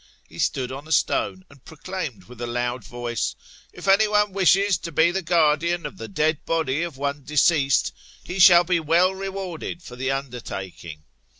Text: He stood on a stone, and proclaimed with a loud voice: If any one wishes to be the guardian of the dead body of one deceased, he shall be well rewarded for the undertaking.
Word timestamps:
He 0.27 0.39
stood 0.39 0.71
on 0.71 0.87
a 0.87 0.91
stone, 0.91 1.45
and 1.47 1.63
proclaimed 1.63 2.23
with 2.23 2.41
a 2.41 2.47
loud 2.47 2.83
voice: 2.83 3.35
If 3.71 3.87
any 3.87 4.07
one 4.07 4.33
wishes 4.33 4.79
to 4.79 4.91
be 4.91 5.11
the 5.11 5.21
guardian 5.21 5.85
of 5.85 5.99
the 5.99 6.07
dead 6.07 6.43
body 6.43 6.81
of 6.81 6.97
one 6.97 7.23
deceased, 7.23 7.93
he 8.23 8.39
shall 8.39 8.63
be 8.63 8.79
well 8.79 9.13
rewarded 9.13 9.83
for 9.83 9.95
the 9.95 10.09
undertaking. 10.09 11.03